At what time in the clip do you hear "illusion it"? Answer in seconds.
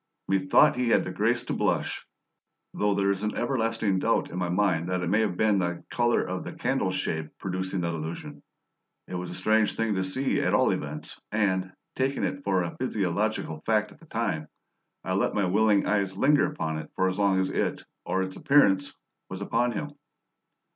7.93-9.13